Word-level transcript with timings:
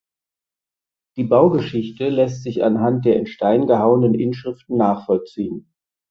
Die 1.15 1.23
Baugeschichte 1.23 2.09
lässt 2.09 2.41
sich 2.41 2.63
anhand 2.63 3.05
der 3.05 3.17
in 3.17 3.27
Stein 3.27 3.67
gehauenen 3.67 4.15
Inschriften 4.15 4.77
nachvollziehen. 4.77 5.71